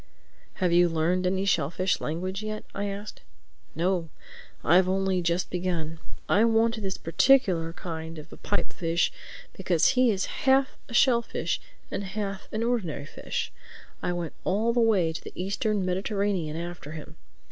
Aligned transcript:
"Have 0.55 0.71
you 0.73 0.89
learned 0.89 1.27
any 1.27 1.45
shellfish 1.45 2.01
language 2.01 2.41
yet?" 2.41 2.63
I 2.73 2.85
asked. 2.85 3.21
"No. 3.75 4.09
I've 4.63 4.89
only 4.89 5.21
just 5.21 5.51
begun. 5.51 5.99
I 6.27 6.43
wanted 6.43 6.81
this 6.81 6.97
particular 6.97 7.71
kind 7.73 8.17
of 8.17 8.33
a 8.33 8.37
pipe 8.37 8.73
fish 8.73 9.11
because 9.53 9.89
he 9.89 10.09
is 10.09 10.25
half 10.49 10.75
a 10.89 10.93
shellfish 10.95 11.61
and 11.91 12.03
half 12.03 12.51
an 12.51 12.63
ordinary 12.63 13.05
fish. 13.05 13.51
I 14.01 14.11
went 14.13 14.33
all 14.43 14.73
the 14.73 14.79
way 14.79 15.13
to 15.13 15.23
the 15.23 15.33
Eastern 15.35 15.85
Mediterranean 15.85 16.57
after 16.57 16.93
him. 16.93 17.15